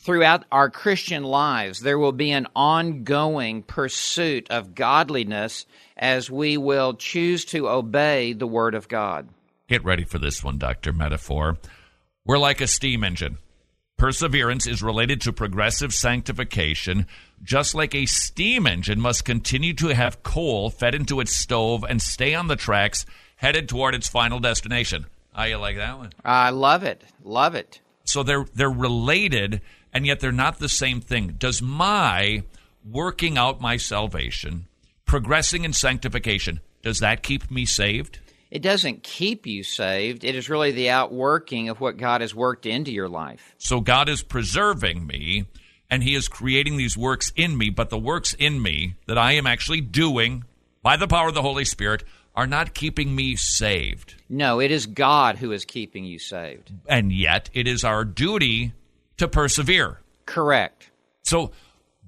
throughout 0.00 0.44
our 0.50 0.68
Christian 0.68 1.22
lives, 1.22 1.78
there 1.78 1.96
will 1.96 2.10
be 2.10 2.32
an 2.32 2.48
ongoing 2.56 3.62
pursuit 3.62 4.50
of 4.50 4.74
godliness 4.74 5.64
as 5.96 6.28
we 6.28 6.56
will 6.56 6.94
choose 6.94 7.44
to 7.44 7.68
obey 7.68 8.32
the 8.32 8.48
Word 8.48 8.74
of 8.74 8.88
God. 8.88 9.28
Get 9.68 9.84
ready 9.84 10.02
for 10.02 10.18
this 10.18 10.42
one, 10.42 10.58
Dr. 10.58 10.92
Metaphor. 10.92 11.56
We're 12.24 12.40
like 12.40 12.60
a 12.60 12.66
steam 12.66 13.04
engine. 13.04 13.38
Perseverance 13.96 14.66
is 14.66 14.82
related 14.82 15.20
to 15.20 15.32
progressive 15.32 15.94
sanctification, 15.94 17.06
just 17.44 17.76
like 17.76 17.94
a 17.94 18.06
steam 18.06 18.66
engine 18.66 19.00
must 19.00 19.24
continue 19.24 19.74
to 19.74 19.94
have 19.94 20.24
coal 20.24 20.68
fed 20.68 20.96
into 20.96 21.20
its 21.20 21.36
stove 21.36 21.84
and 21.88 22.02
stay 22.02 22.34
on 22.34 22.48
the 22.48 22.56
tracks 22.56 23.06
headed 23.36 23.68
toward 23.68 23.94
its 23.94 24.08
final 24.08 24.40
destination. 24.40 25.06
How 25.32 25.44
you 25.44 25.56
like 25.56 25.76
that 25.76 25.98
one? 25.98 26.12
I 26.24 26.50
love 26.50 26.82
it. 26.84 27.02
Love 27.22 27.54
it. 27.54 27.80
So 28.04 28.22
they're 28.22 28.46
they're 28.54 28.70
related 28.70 29.60
and 29.92 30.06
yet 30.06 30.20
they're 30.20 30.32
not 30.32 30.58
the 30.58 30.68
same 30.68 31.00
thing. 31.00 31.36
Does 31.38 31.62
my 31.62 32.42
working 32.84 33.38
out 33.38 33.60
my 33.60 33.76
salvation, 33.76 34.66
progressing 35.06 35.64
in 35.64 35.72
sanctification, 35.72 36.60
does 36.82 36.98
that 36.98 37.22
keep 37.22 37.50
me 37.50 37.64
saved? 37.64 38.18
It 38.50 38.60
doesn't 38.60 39.02
keep 39.02 39.46
you 39.46 39.62
saved. 39.62 40.24
It 40.24 40.34
is 40.34 40.50
really 40.50 40.72
the 40.72 40.90
outworking 40.90 41.70
of 41.70 41.80
what 41.80 41.96
God 41.96 42.20
has 42.20 42.34
worked 42.34 42.66
into 42.66 42.92
your 42.92 43.08
life. 43.08 43.54
So 43.56 43.80
God 43.80 44.10
is 44.10 44.22
preserving 44.22 45.06
me 45.06 45.46
and 45.88 46.02
He 46.02 46.14
is 46.14 46.28
creating 46.28 46.76
these 46.76 46.96
works 46.96 47.32
in 47.34 47.56
me, 47.56 47.70
but 47.70 47.88
the 47.88 47.98
works 47.98 48.34
in 48.34 48.60
me 48.60 48.96
that 49.06 49.16
I 49.16 49.32
am 49.32 49.46
actually 49.46 49.80
doing 49.80 50.44
by 50.82 50.96
the 50.96 51.06
power 51.06 51.28
of 51.28 51.34
the 51.34 51.42
Holy 51.42 51.64
Spirit 51.64 52.04
are 52.34 52.46
not 52.46 52.74
keeping 52.74 53.14
me 53.14 53.36
saved. 53.36 54.14
No, 54.28 54.60
it 54.60 54.70
is 54.70 54.86
God 54.86 55.36
who 55.36 55.52
is 55.52 55.64
keeping 55.64 56.04
you 56.04 56.18
saved. 56.18 56.72
And 56.88 57.12
yet 57.12 57.50
it 57.52 57.66
is 57.68 57.84
our 57.84 58.04
duty 58.04 58.72
to 59.18 59.28
persevere. 59.28 60.00
Correct. 60.26 60.90
So 61.22 61.52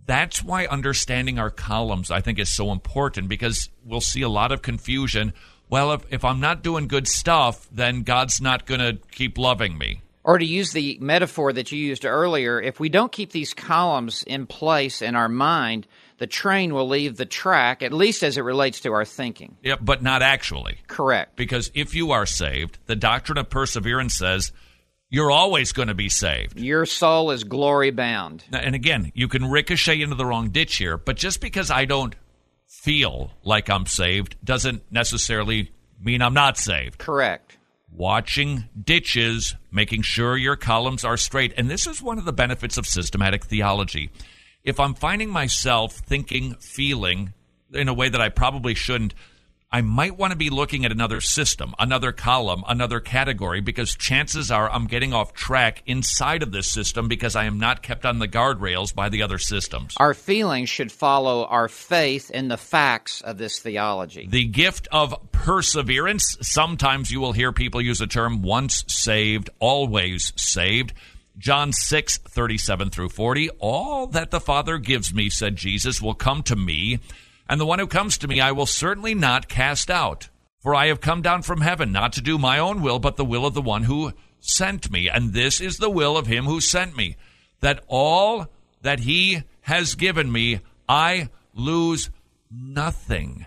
that's 0.07 0.43
why 0.43 0.67
understanding 0.67 1.39
our 1.39 1.51
columns, 1.51 2.11
I 2.11 2.21
think, 2.21 2.39
is 2.39 2.49
so 2.49 2.73
important 2.73 3.29
because 3.29 3.69
we'll 3.85 4.01
see 4.01 4.23
a 4.23 4.29
lot 4.29 4.53
of 4.53 4.63
confusion 4.63 5.33
well, 5.75 5.93
if, 5.93 6.03
if 6.11 6.25
I'm 6.25 6.41
not 6.41 6.63
doing 6.63 6.89
good 6.89 7.09
stuff, 7.09 7.67
then 7.73 8.03
God's 8.03 8.41
not 8.41 8.67
going 8.67 8.81
to 8.81 8.99
keep 9.11 9.39
loving 9.39 9.79
me. 9.79 10.03
Or 10.23 10.39
to 10.39 10.45
use 10.45 10.73
the 10.73 10.99
metaphor 11.01 11.53
that 11.53 11.71
you 11.71 11.79
used 11.79 12.05
earlier, 12.05 12.61
if 12.61 12.81
we 12.81 12.89
don't 12.89 13.13
keep 13.13 13.33
these 13.33 13.53
columns 13.53 14.23
in 14.23 14.47
place 14.47 15.03
in 15.03 15.17
our 15.17 15.29
mind, 15.29 15.87
the 16.19 16.27
train 16.27 16.73
will 16.75 16.89
leave 16.89 17.17
the 17.17 17.27
track, 17.27 17.83
at 17.83 17.93
least 17.93 18.23
as 18.23 18.39
it 18.39 18.43
relates 18.43 18.81
to 18.81 18.93
our 18.93 19.05
thinking. 19.05 19.57
Yeah, 19.63 19.77
but 19.81 20.03
not 20.03 20.23
actually. 20.23 20.79
Correct. 20.87 21.37
Because 21.37 21.71
if 21.75 21.95
you 21.95 22.13
are 22.13 22.27
saved, 22.27 22.79
the 22.87 22.97
doctrine 22.97 23.39
of 23.39 23.51
perseverance 23.51 24.15
says 24.15 24.53
you're 25.11 25.31
always 25.31 25.73
going 25.73 25.89
to 25.89 25.95
be 25.95 26.09
saved. 26.09 26.59
Your 26.59 26.87
soul 26.87 27.31
is 27.31 27.45
glory 27.45 27.91
bound. 27.91 28.45
And 28.53 28.75
again, 28.75 29.13
you 29.15 29.29
can 29.29 29.51
ricochet 29.51 30.01
into 30.01 30.15
the 30.15 30.27
wrong 30.27 30.51
ditch 30.51 30.77
here, 30.77 30.97
but 30.97 31.17
just 31.17 31.41
because 31.41 31.71
I 31.71 31.85
don't 31.85 32.15
feel 32.67 33.31
like 33.45 33.71
I'm 33.71 33.87
saved 33.87 34.37
doesn't 34.45 34.83
necessarily 34.91 35.73
mean 36.01 36.23
I'm 36.23 36.35
not 36.35 36.59
saved. 36.59 36.99
Correct. 36.99 37.57
Watching 37.93 38.65
ditches, 38.83 39.55
making 39.71 40.03
sure 40.03 40.37
your 40.37 40.57
columns 40.57 41.05
are 41.05 41.17
straight. 41.17 41.55
And 41.57 41.71
this 41.71 41.87
is 41.87 42.03
one 42.03 42.19
of 42.19 42.25
the 42.25 42.33
benefits 42.33 42.77
of 42.77 42.87
systematic 42.87 43.45
theology. 43.45 44.11
If 44.65 44.81
I'm 44.81 44.95
finding 44.95 45.29
myself 45.29 45.93
thinking, 45.93 46.55
feeling 46.55 47.35
in 47.75 47.89
a 47.89 47.95
way 47.95 48.09
that 48.09 48.21
I 48.21 48.31
probably 48.31 48.75
shouldn't, 48.75 49.13
I 49.71 49.83
might 49.83 50.17
want 50.17 50.31
to 50.31 50.39
be 50.39 50.49
looking 50.49 50.87
at 50.87 50.93
another 50.93 51.21
system, 51.21 51.75
another 51.79 52.13
column, 52.13 52.65
another 52.67 52.99
category, 53.01 53.61
because 53.61 53.95
chances 53.95 54.51
are 54.51 54.71
I'm 54.71 54.87
getting 54.87 55.13
off 55.13 55.35
track 55.35 55.83
inside 55.85 56.43
of 56.43 56.51
this 56.53 56.71
system 56.71 57.09
because 57.09 57.37
I 57.37 57.45
am 57.45 57.59
not 57.59 57.83
kept 57.83 58.07
on 58.07 58.21
the 58.21 58.29
guardrails 58.29 58.95
by 58.95 59.11
the 59.11 59.21
other 59.23 59.37
systems. 59.37 59.95
Our 59.99 60.15
feelings 60.15 60.71
should 60.71 60.93
follow 60.93 61.45
our 61.45 61.69
faith 61.69 62.31
in 62.31 62.49
the 62.49 62.57
facts 62.57 63.21
of 63.21 63.37
this 63.37 63.59
theology. 63.59 64.29
The 64.31 64.47
gift 64.47 64.89
of 64.93 65.15
perseverance. 65.33 66.39
Sometimes 66.41 67.11
you 67.11 67.21
will 67.21 67.33
hear 67.33 67.53
people 67.53 67.83
use 67.83 67.99
the 67.99 68.07
term 68.07 68.41
once 68.41 68.85
saved, 68.87 69.51
always 69.59 70.33
saved. 70.37 70.95
John 71.37 71.73
6, 71.73 72.19
37 72.19 72.91
through 72.91 73.09
40. 73.09 73.51
All 73.59 74.07
that 74.09 74.31
the 74.31 74.41
Father 74.41 74.79
gives 74.79 75.13
me, 75.13 75.31
said 75.31 75.57
Jesus, 75.57 76.01
will 76.01 76.15
come 76.15 76.43
to 76.45 76.57
me 76.57 77.01
and 77.49 77.61
the 77.61 77.67
one 77.67 77.79
who 77.79 77.87
comes 77.87 78.19
to 78.19 78.29
me 78.29 78.41
I 78.41 78.53
will 78.53 78.67
certainly 78.67 79.15
not 79.15 79.49
cast 79.49 79.91
out. 79.91 80.29
For 80.61 80.75
I 80.75 80.87
have 80.87 81.01
come 81.01 81.21
down 81.21 81.43
from 81.43 81.61
heaven 81.61 81.93
not 81.93 82.15
to 82.15 82.23
do 82.23 82.39
my 82.39 82.59
own 82.59 82.81
will, 82.81 82.99
but 82.99 83.17
the 83.17 83.25
will 83.25 83.45
of 83.45 83.53
the 83.53 83.61
one 83.61 83.83
who 83.83 84.13
sent 84.41 84.91
me. 84.91 85.11
And 85.11 85.33
this 85.35 85.61
is 85.61 85.77
the 85.77 85.91
will 85.91 86.17
of 86.17 86.27
him 86.27 86.45
who 86.47 86.61
sent 86.61 86.97
me, 86.97 87.17
that 87.61 87.85
all 87.87 88.47
that 88.81 89.01
he 89.01 89.43
has 89.63 89.95
given 89.95 90.33
me, 90.33 90.61
I 90.89 91.29
lose 91.53 92.09
nothing. 92.51 93.45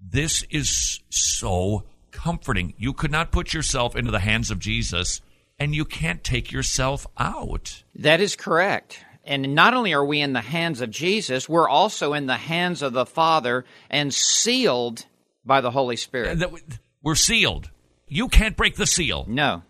This 0.00 0.44
is 0.48 1.00
so 1.10 1.84
comforting. 2.12 2.74
You 2.76 2.92
could 2.92 3.10
not 3.10 3.32
put 3.32 3.52
yourself 3.52 3.96
into 3.96 4.12
the 4.12 4.20
hands 4.20 4.52
of 4.52 4.60
Jesus, 4.60 5.20
and 5.58 5.74
you 5.74 5.84
can't 5.84 6.24
take 6.24 6.52
yourself 6.52 7.06
out. 7.18 7.84
That 7.94 8.20
is 8.20 8.36
correct. 8.36 9.04
And 9.24 9.54
not 9.54 9.74
only 9.74 9.94
are 9.94 10.04
we 10.04 10.20
in 10.20 10.34
the 10.34 10.40
hands 10.40 10.80
of 10.80 10.90
Jesus, 10.90 11.48
we're 11.48 11.68
also 11.68 12.12
in 12.12 12.26
the 12.26 12.36
hands 12.36 12.82
of 12.82 12.92
the 12.92 13.06
Father 13.06 13.64
and 13.88 14.12
sealed 14.12 15.06
by 15.44 15.60
the 15.60 15.70
Holy 15.70 15.96
Spirit. 15.96 16.42
We're 17.02 17.14
sealed. 17.14 17.70
You 18.06 18.28
can't 18.28 18.56
break 18.56 18.76
the 18.76 18.86
seal. 18.86 19.24
No. 19.28 19.62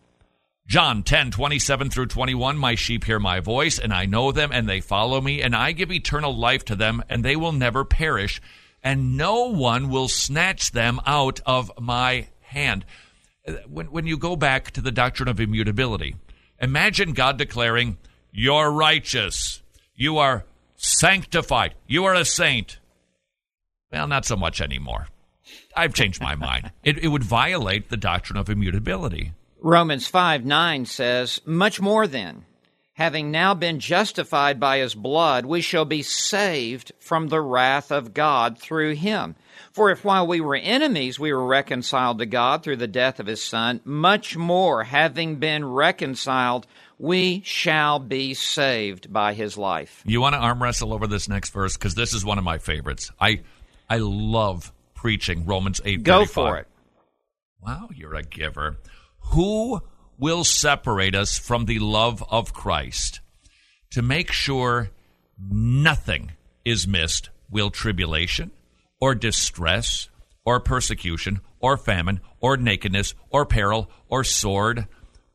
John 0.66 1.02
10, 1.02 1.30
27 1.30 1.90
through 1.90 2.06
21, 2.06 2.56
My 2.56 2.74
sheep 2.74 3.04
hear 3.04 3.20
my 3.20 3.40
voice, 3.40 3.78
and 3.78 3.92
I 3.92 4.06
know 4.06 4.32
them, 4.32 4.50
and 4.50 4.66
they 4.66 4.80
follow 4.80 5.20
me, 5.20 5.42
and 5.42 5.54
I 5.54 5.72
give 5.72 5.92
eternal 5.92 6.34
life 6.34 6.64
to 6.66 6.74
them, 6.74 7.02
and 7.10 7.22
they 7.22 7.36
will 7.36 7.52
never 7.52 7.84
perish, 7.84 8.40
and 8.82 9.16
no 9.16 9.50
one 9.50 9.90
will 9.90 10.08
snatch 10.08 10.72
them 10.72 11.00
out 11.06 11.40
of 11.44 11.70
my 11.78 12.28
hand. 12.40 12.86
When, 13.68 13.86
when 13.86 14.06
you 14.06 14.16
go 14.16 14.36
back 14.36 14.70
to 14.72 14.80
the 14.80 14.90
doctrine 14.90 15.28
of 15.28 15.40
immutability, 15.40 16.16
imagine 16.60 17.12
God 17.12 17.36
declaring, 17.36 17.98
you're 18.32 18.70
righteous. 18.70 19.62
You 19.94 20.18
are 20.18 20.44
sanctified. 20.76 21.74
You 21.86 22.04
are 22.04 22.14
a 22.14 22.24
saint. 22.24 22.78
Well, 23.92 24.08
not 24.08 24.24
so 24.24 24.36
much 24.36 24.60
anymore. 24.60 25.08
I've 25.76 25.94
changed 25.94 26.20
my 26.20 26.34
mind. 26.34 26.72
It, 26.84 26.98
it 26.98 27.08
would 27.08 27.24
violate 27.24 27.88
the 27.88 27.96
doctrine 27.96 28.36
of 28.36 28.50
immutability. 28.50 29.32
Romans 29.60 30.06
5 30.06 30.44
9 30.44 30.84
says, 30.84 31.40
Much 31.46 31.80
more 31.80 32.06
then, 32.06 32.44
having 32.94 33.30
now 33.30 33.54
been 33.54 33.78
justified 33.78 34.58
by 34.58 34.78
his 34.78 34.94
blood, 34.94 35.44
we 35.46 35.60
shall 35.60 35.84
be 35.84 36.02
saved 36.02 36.92
from 36.98 37.28
the 37.28 37.40
wrath 37.40 37.92
of 37.92 38.14
God 38.14 38.58
through 38.58 38.94
him. 38.94 39.34
For 39.72 39.90
if 39.90 40.04
while 40.04 40.26
we 40.26 40.40
were 40.40 40.56
enemies 40.56 41.18
we 41.18 41.32
were 41.32 41.46
reconciled 41.46 42.18
to 42.18 42.26
God 42.26 42.62
through 42.62 42.76
the 42.76 42.86
death 42.86 43.20
of 43.20 43.26
his 43.26 43.42
Son, 43.42 43.80
much 43.84 44.36
more, 44.36 44.84
having 44.84 45.36
been 45.36 45.64
reconciled, 45.64 46.66
we 46.98 47.42
shall 47.44 47.98
be 47.98 48.34
saved 48.34 49.12
by 49.12 49.34
his 49.34 49.58
life. 49.58 50.02
You 50.06 50.20
want 50.20 50.34
to 50.34 50.38
arm 50.38 50.62
wrestle 50.62 50.92
over 50.92 51.06
this 51.06 51.28
next 51.28 51.50
verse 51.50 51.76
because 51.76 51.94
this 51.94 52.14
is 52.14 52.24
one 52.24 52.38
of 52.38 52.44
my 52.44 52.58
favorites. 52.58 53.10
I 53.20 53.42
I 53.90 53.98
love 53.98 54.72
preaching 54.94 55.44
Romans 55.44 55.80
eight. 55.84 56.04
Go 56.04 56.24
for 56.24 56.58
it. 56.58 56.68
Wow, 57.60 57.88
you're 57.94 58.14
a 58.14 58.22
giver. 58.22 58.76
Who 59.32 59.82
will 60.18 60.44
separate 60.44 61.14
us 61.14 61.38
from 61.38 61.64
the 61.64 61.78
love 61.78 62.22
of 62.30 62.52
Christ? 62.52 63.20
To 63.90 64.02
make 64.02 64.32
sure 64.32 64.90
nothing 65.38 66.32
is 66.64 66.86
missed, 66.86 67.30
will 67.50 67.70
tribulation 67.70 68.50
or 69.00 69.14
distress 69.14 70.08
or 70.44 70.60
persecution 70.60 71.40
or 71.60 71.76
famine 71.76 72.20
or 72.40 72.56
nakedness 72.56 73.14
or 73.30 73.46
peril 73.46 73.90
or 74.08 74.24
sword. 74.24 74.86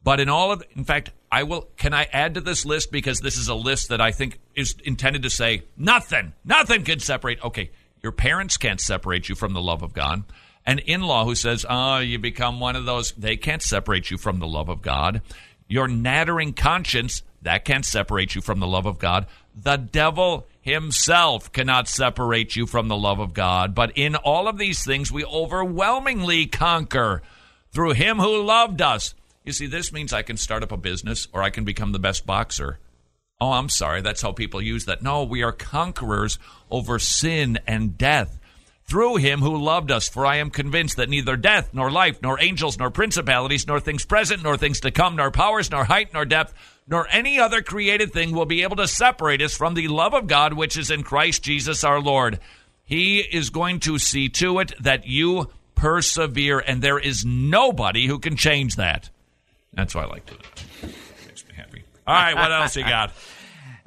But 0.04 0.20
in 0.20 0.30
all 0.30 0.52
of, 0.52 0.64
in 0.76 0.84
fact, 0.84 1.12
I 1.32 1.44
will. 1.44 1.70
Can 1.78 1.94
I 1.94 2.08
add 2.12 2.36
to 2.36 2.42
this 2.42 2.66
list 2.66 2.92
because 2.92 3.20
this 3.20 3.38
is 3.38 3.48
a 3.48 3.56
list 3.56 3.90
that 3.90 4.02
I 4.02 4.12
think 4.12 4.40
is 4.56 4.76
intended 4.84 5.24
to 5.24 5.30
say 5.30 5.64
nothing, 5.78 6.34
nothing 6.44 6.84
can 6.84 7.00
separate. 7.00 7.44
Okay, 7.44 7.72
your 8.02 8.12
parents 8.12 8.58
can't 8.58 8.82
separate 8.82 9.30
you 9.30 9.36
from 9.36 9.54
the 9.54 9.62
love 9.62 9.84
of 9.84 9.94
God. 9.94 10.24
An 10.70 10.78
in-law 10.78 11.26
who 11.26 11.34
says, 11.34 11.66
"Oh, 11.68 11.98
you 11.98 12.20
become 12.20 12.60
one 12.60 12.76
of 12.76 12.86
those," 12.86 13.12
they 13.14 13.38
can't 13.38 13.64
separate 13.64 14.12
you 14.12 14.20
from 14.20 14.38
the 14.38 14.46
love 14.46 14.70
of 14.70 14.84
God. 14.84 15.24
Your 15.68 15.88
nattering 15.88 16.54
conscience 16.54 17.24
that 17.42 17.66
can't 17.66 17.84
separate 17.84 18.36
you 18.36 18.42
from 18.42 18.60
the 18.60 18.68
love 18.68 18.86
of 18.86 19.00
God. 19.00 19.26
The 19.56 19.78
devil 19.78 20.48
himself 20.62 21.52
cannot 21.52 21.88
separate 21.88 22.56
you 22.56 22.68
from 22.68 22.88
the 22.88 22.96
love 22.96 23.18
of 23.18 23.34
God. 23.34 23.74
But 23.74 23.94
in 23.96 24.16
all 24.16 24.48
of 24.48 24.60
these 24.60 24.86
things, 24.86 25.12
we 25.12 25.26
overwhelmingly 25.26 26.46
conquer 26.46 27.24
through 27.72 27.94
him 27.94 28.20
who 28.20 28.44
loved 28.44 28.80
us. 28.80 29.16
You 29.44 29.54
see, 29.54 29.66
this 29.66 29.92
means 29.92 30.14
I 30.14 30.22
can 30.22 30.38
start 30.38 30.62
up 30.62 30.72
a 30.72 30.78
business 30.78 31.28
or 31.34 31.42
I 31.42 31.50
can 31.50 31.64
become 31.64 31.94
the 31.94 31.98
best 31.98 32.28
boxer. 32.28 32.78
Oh, 33.42 33.54
I'm 33.54 33.70
sorry. 33.70 34.02
That's 34.02 34.22
how 34.22 34.34
people 34.34 34.62
use 34.62 34.86
that. 34.86 35.02
No, 35.02 35.24
we 35.24 35.42
are 35.42 35.52
conquerors 35.52 36.38
over 36.70 37.00
sin 37.00 37.58
and 37.66 37.98
death 37.98 38.39
through 38.90 39.18
him 39.18 39.40
who 39.42 39.56
loved 39.58 39.92
us. 39.92 40.10
For 40.10 40.26
I 40.26 40.38
am 40.38 40.50
convinced 40.50 40.98
that 40.98 41.10
neither 41.10 41.38
death, 41.38 41.70
nor 41.74 41.92
life, 41.92 42.22
nor 42.22 42.42
angels, 42.42 42.80
nor 42.80 42.90
principalities, 42.90 43.68
nor 43.68 43.80
things 43.80 44.06
present, 44.06 44.44
nor 44.44 44.58
things 44.58 44.80
to 44.82 44.92
come, 44.92 45.16
nor 45.16 45.32
powers, 45.32 45.70
nor 45.70 45.84
height, 45.86 46.14
nor 46.14 46.26
depth, 46.26 46.54
nor 46.88 47.08
any 47.12 47.40
other 47.40 47.62
created 47.62 48.12
thing 48.12 48.32
will 48.32 48.46
be 48.46 48.64
able 48.64 48.78
to 48.78 48.88
separate 48.88 49.42
us 49.42 49.56
from 49.56 49.76
the 49.76 49.88
love 49.88 50.14
of 50.14 50.28
God 50.28 50.54
which 50.54 50.76
is 50.76 50.90
in 50.90 51.04
Christ 51.04 51.44
Jesus 51.44 51.84
our 51.84 52.02
Lord. 52.02 52.40
He 52.84 53.20
is 53.20 53.52
going 53.52 53.80
to 53.82 54.00
see 54.00 54.30
to 54.30 54.60
it 54.60 54.74
that 54.82 55.06
you 55.06 55.52
persevere, 55.76 56.60
and 56.60 56.82
there 56.82 56.98
is 57.00 57.24
nobody 57.24 58.08
who 58.08 58.18
can 58.18 58.36
change 58.36 58.76
that. 58.78 59.10
That's 59.74 59.94
why 59.94 60.04
I 60.04 60.08
like 60.08 60.26
to. 60.26 60.34
Makes 61.28 61.48
me 61.48 61.54
happy. 61.56 61.84
All 62.08 62.16
right, 62.16 62.34
what 62.34 62.52
else 62.52 62.76
you 62.76 62.84
got? 62.84 63.14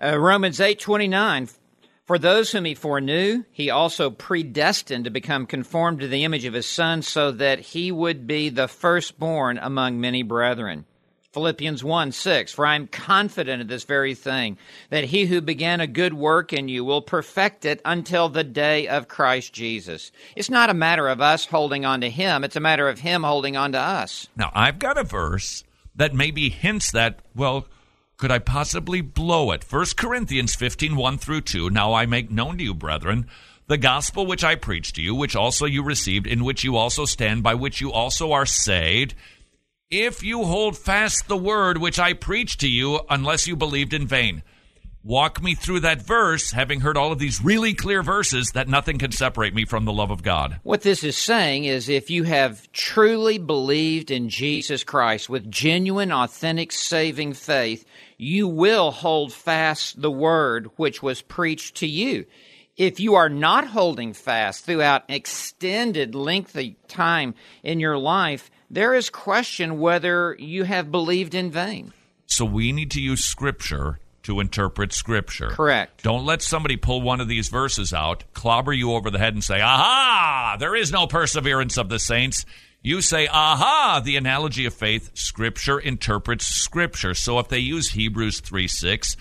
Uh, 0.03 0.19
Romans 0.19 0.61
eight 0.61 0.81
twenty 0.81 1.07
nine. 1.07 1.49
For 2.05 2.19
those 2.19 2.51
whom 2.51 2.65
he 2.65 2.75
foreknew, 2.75 3.45
he 3.53 3.71
also 3.71 4.11
predestined 4.11 5.05
to 5.05 5.11
become 5.11 5.47
conformed 5.47 6.01
to 6.01 6.09
the 6.09 6.25
image 6.25 6.45
of 6.45 6.55
his 6.55 6.67
Son, 6.67 7.03
so 7.03 7.31
that 7.31 7.61
he 7.61 7.93
would 7.93 8.27
be 8.27 8.49
the 8.49 8.67
firstborn 8.67 9.59
among 9.59 10.01
many 10.01 10.25
brethren. 10.25 10.85
Philippians 11.33 11.83
1 11.83 12.13
6, 12.13 12.53
for 12.53 12.67
I 12.67 12.75
am 12.75 12.89
confident 12.89 13.63
of 13.63 13.69
this 13.69 13.85
very 13.85 14.15
thing, 14.15 14.59
that 14.91 15.05
he 15.05 15.25
who 15.25 15.41
began 15.41 15.81
a 15.81 15.87
good 15.87 16.13
work 16.13 16.53
in 16.53 16.69
you 16.69 16.85
will 16.85 17.01
perfect 17.01 17.65
it 17.65 17.81
until 17.85 18.29
the 18.29 18.45
day 18.45 18.87
of 18.87 19.09
Christ 19.09 19.53
Jesus. 19.55 20.13
It's 20.37 20.51
not 20.51 20.69
a 20.69 20.75
matter 20.75 21.09
of 21.09 21.23
us 21.23 21.47
holding 21.47 21.87
on 21.87 22.03
to 22.03 22.11
him, 22.11 22.45
it's 22.45 22.57
a 22.57 22.61
matter 22.61 22.89
of 22.89 22.99
him 22.99 23.23
holding 23.23 23.57
on 23.57 23.73
to 23.73 23.79
us. 23.79 24.29
Now, 24.37 24.51
I've 24.55 24.79
got 24.79 24.99
a 24.99 25.05
verse 25.05 25.65
that 25.95 26.13
maybe 26.13 26.51
hints 26.51 26.91
that, 26.93 27.21
well, 27.35 27.67
could 28.23 28.31
I 28.31 28.39
possibly 28.39 29.01
blow 29.01 29.51
it? 29.51 29.65
1 29.69 29.85
Corinthians 29.97 30.55
15 30.55 30.95
1 30.95 31.19
through 31.19 31.41
2. 31.41 31.71
Now 31.71 31.93
I 31.93 32.07
make 32.07 32.31
known 32.31 32.57
to 32.57 32.63
you, 32.63 32.73
brethren, 32.73 33.27
the 33.67 33.77
gospel 33.77 34.27
which 34.27 34.45
I 34.45 34.55
preached 34.55 34.95
to 34.95 35.03
you, 35.03 35.13
which 35.13 35.35
also 35.35 35.67
you 35.67 35.83
received, 35.83 36.29
in 36.29 36.45
which 36.45 36.63
you 36.63 36.77
also 36.77 37.05
stand, 37.05 37.43
by 37.43 37.57
which 37.57 37.81
you 37.81 37.91
also 37.91 38.31
are 38.31 38.47
saved 38.47 39.17
if 39.91 40.23
you 40.23 40.45
hold 40.45 40.79
fast 40.79 41.27
the 41.27 41.37
word 41.37 41.79
which 41.79 41.99
I 41.99 42.13
preached 42.13 42.61
to 42.61 42.69
you, 42.69 43.01
unless 43.11 43.49
you 43.49 43.57
believed 43.57 43.93
in 43.93 44.07
vain. 44.07 44.45
Walk 45.05 45.43
me 45.43 45.57
through 45.57 45.81
that 45.81 46.01
verse, 46.01 46.53
having 46.53 46.79
heard 46.79 46.97
all 46.97 47.11
of 47.11 47.19
these 47.19 47.43
really 47.43 47.75
clear 47.75 48.05
verses, 48.05 48.53
that 48.55 48.69
nothing 48.69 48.99
can 48.99 49.11
separate 49.11 49.53
me 49.53 49.65
from 49.65 49.85
the 49.85 49.93
love 49.93 50.13
of 50.13 50.23
God. 50.23 50.61
What 50.63 50.83
this 50.83 51.03
is 51.03 51.17
saying 51.17 51.65
is 51.65 51.89
if 51.89 52.09
you 52.09 52.23
have 52.23 52.71
truly 52.71 53.37
believed 53.39 54.13
in 54.13 54.29
Jesus 54.29 54.85
Christ 54.85 55.29
with 55.29 55.51
genuine, 55.51 56.13
authentic, 56.13 56.71
saving 56.71 57.33
faith, 57.33 57.85
you 58.17 58.47
will 58.47 58.93
hold 58.93 59.33
fast 59.33 60.01
the 60.01 60.11
word 60.11 60.71
which 60.77 61.03
was 61.03 61.21
preached 61.21 61.79
to 61.79 61.89
you. 61.89 62.25
If 62.77 63.01
you 63.01 63.17
are 63.17 63.29
not 63.29 63.67
holding 63.67 64.13
fast 64.13 64.65
throughout 64.65 65.03
extended, 65.09 66.15
lengthy 66.15 66.77
time 66.87 67.35
in 67.65 67.81
your 67.81 67.99
life, 67.99 68.53
there 68.71 68.95
is 68.95 69.11
question 69.11 69.81
whether 69.81 70.37
you 70.39 70.63
have 70.63 70.93
believed 70.93 71.35
in 71.35 71.51
vain. 71.51 71.93
So 72.29 72.45
we 72.45 72.71
need 72.71 72.93
to 72.93 73.01
use 73.01 73.25
Scripture 73.25 73.99
to 74.25 74.41
interpret 74.41 74.93
Scripture. 74.93 75.49
Correct. 75.49 76.03
Don't 76.03 76.25
let 76.25 76.43
somebody 76.43 76.77
pull 76.77 77.01
one 77.01 77.21
of 77.21 77.29
these 77.29 77.49
verses 77.49 77.93
out, 77.93 78.25
clobber 78.33 78.73
you 78.73 78.93
over 78.93 79.11
the 79.11 79.19
head, 79.19 79.35
and 79.35 79.43
say, 79.43 79.61
Aha! 79.61 80.57
There 80.59 80.77
is 80.77 80.93
no 80.93 81.07
perseverance 81.07 81.77
of 81.77 81.89
the 81.89 81.99
saints. 81.99 82.45
You 82.83 83.01
say, 83.01 83.27
Aha! 83.27 84.01
The 84.05 84.17
analogy 84.17 84.67
of 84.67 84.75
faith, 84.75 85.11
Scripture 85.15 85.79
interprets 85.79 86.47
Scripture. 86.47 87.15
So 87.15 87.39
if 87.39 87.49
they 87.49 87.59
use 87.59 87.91
Hebrews 87.91 88.41
3 88.41 88.69
6, 88.69 89.17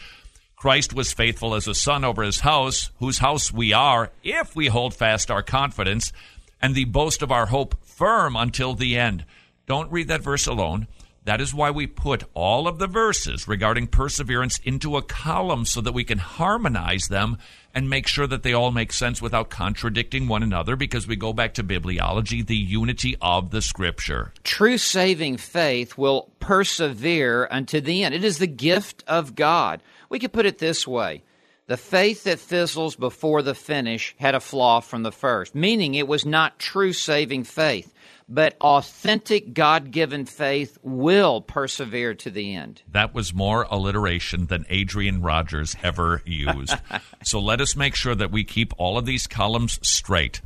Christ 0.56 0.94
was 0.94 1.14
faithful 1.14 1.56
as 1.56 1.68
a 1.68 1.74
son 1.74 2.04
over 2.04 2.22
his 2.22 2.42
house, 2.42 2.92
whose 3.00 3.18
house 3.18 3.52
we 3.52 3.74
are, 3.74 4.12
if 4.24 4.56
we 4.56 4.68
hold 4.68 4.94
fast 4.94 5.32
our 5.32 5.42
confidence 5.42 6.14
and 6.62 6.76
the 6.76 6.86
boast 6.86 7.24
of 7.24 7.32
our 7.32 7.48
hope 7.48 7.84
firm 7.84 8.36
until 8.36 8.76
the 8.76 8.96
end. 8.96 9.26
Don't 9.66 9.92
read 9.92 10.08
that 10.10 10.22
verse 10.22 10.46
alone. 10.46 10.88
That 11.32 11.40
is 11.40 11.54
why 11.54 11.72
we 11.72 11.88
put 11.88 12.26
all 12.34 12.68
of 12.68 12.78
the 12.78 12.88
verses 12.88 13.48
regarding 13.48 13.88
perseverance 13.88 14.60
into 14.66 14.98
a 14.98 15.02
column 15.02 15.64
so 15.64 15.80
that 15.80 15.94
we 15.94 16.04
can 16.04 16.18
harmonize 16.18 17.08
them 17.08 17.38
and 17.74 17.90
make 17.90 18.06
sure 18.06 18.28
that 18.28 18.44
they 18.44 18.52
all 18.52 18.72
make 18.72 18.92
sense 18.92 19.22
without 19.22 19.50
contradicting 19.50 20.28
one 20.28 20.44
another 20.44 20.76
because 20.76 21.08
we 21.08 21.16
go 21.16 21.32
back 21.32 21.54
to 21.54 21.64
bibliology, 21.64 22.46
the 22.46 22.58
unity 22.58 23.16
of 23.22 23.52
the 23.52 23.62
scripture. 23.62 24.34
True 24.44 24.78
saving 24.78 25.38
faith 25.38 25.98
will 25.98 26.30
persevere 26.42 27.48
unto 27.50 27.80
the 27.80 28.04
end. 28.04 28.14
It 28.14 28.26
is 28.26 28.40
the 28.40 28.46
gift 28.46 29.02
of 29.08 29.34
God. 29.34 29.82
We 30.10 30.20
could 30.20 30.34
put 30.34 30.46
it 30.46 30.58
this 30.58 30.86
way 30.86 31.24
the 31.72 31.78
faith 31.78 32.26
that 32.26 32.38
fizzles 32.38 32.98
before 32.98 33.42
the 33.42 33.56
finish 33.56 34.14
had 34.20 34.36
a 34.36 34.42
flaw 34.42 34.82
from 34.82 35.04
the 35.04 35.12
first, 35.12 35.56
meaning 35.56 35.96
it 35.96 36.06
was 36.06 36.26
not 36.26 36.60
true 36.60 36.92
saving 36.92 37.46
faith 37.46 37.94
but 38.28 38.58
authentic 38.60 39.54
God 39.54 39.92
given 39.92 40.26
faith 40.26 40.78
will 40.84 41.40
persevere 41.40 42.14
to 42.16 42.30
the 42.30 42.56
end. 42.56 42.82
That 42.92 43.14
was 43.14 43.34
more 43.34 43.66
alliteration 43.70 44.48
than 44.48 44.66
Adrian 44.70 45.22
Rogers 45.22 45.78
ever 45.82 46.22
used. 46.26 46.76
so 47.24 47.40
let 47.40 47.62
us 47.62 47.78
make 47.78 47.96
sure 47.96 48.16
that 48.16 48.32
we 48.32 48.44
keep 48.44 48.74
all 48.78 48.98
of 48.98 49.06
these 49.06 49.26
columns 49.26 49.80
straight. 49.82 50.42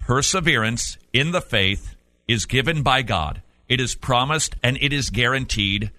Perseverance 0.00 0.96
in 1.12 1.32
the 1.32 1.42
faith 1.42 1.94
is 2.26 2.46
given 2.46 2.82
by 2.82 3.02
God, 3.02 3.42
it 3.68 3.80
is 3.80 3.94
promised 3.94 4.56
and 4.62 4.78
it 4.80 4.94
is 4.94 5.10
guaranteed, 5.10 5.90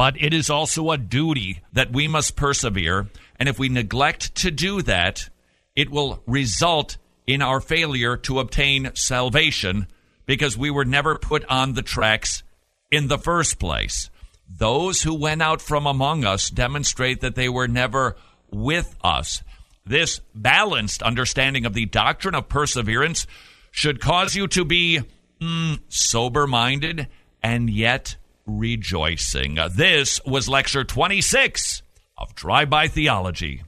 but 0.00 0.16
it 0.18 0.32
is 0.32 0.48
also 0.48 0.90
a 0.90 0.96
duty 0.96 1.60
that 1.74 1.92
we 1.92 2.08
must 2.08 2.34
persevere. 2.34 3.10
And 3.38 3.50
if 3.50 3.58
we 3.58 3.68
neglect 3.68 4.34
to 4.36 4.50
do 4.50 4.80
that, 4.80 5.28
it 5.76 5.90
will 5.90 6.22
result 6.26 6.96
in 7.26 7.42
our 7.42 7.60
failure 7.60 8.16
to 8.16 8.40
obtain 8.40 8.92
salvation 8.94 9.86
because 10.24 10.56
we 10.56 10.70
were 10.70 10.86
never 10.86 11.18
put 11.18 11.44
on 11.50 11.74
the 11.74 11.82
tracks 11.82 12.42
in 12.90 13.08
the 13.08 13.18
first 13.18 13.58
place. 13.58 14.08
Those 14.48 15.02
who 15.02 15.12
went 15.12 15.42
out 15.42 15.60
from 15.60 15.84
among 15.84 16.24
us 16.24 16.48
demonstrate 16.48 17.20
that 17.20 17.34
they 17.34 17.50
were 17.50 17.68
never 17.68 18.16
with 18.50 18.96
us. 19.04 19.42
This 19.84 20.22
balanced 20.34 21.02
understanding 21.02 21.66
of 21.66 21.74
the 21.74 21.84
doctrine 21.84 22.34
of 22.34 22.48
perseverance 22.48 23.26
should 23.70 24.00
cause 24.00 24.34
you 24.34 24.46
to 24.48 24.64
be 24.64 25.00
mm, 25.42 25.78
sober 25.88 26.46
minded 26.46 27.06
and 27.42 27.68
yet 27.68 28.16
rejoicing. 28.58 29.58
Uh, 29.58 29.68
this 29.68 30.20
was 30.24 30.48
lecture 30.48 30.84
26 30.84 31.82
of 32.18 32.34
Drive 32.34 32.70
By 32.70 32.88
Theology. 32.88 33.62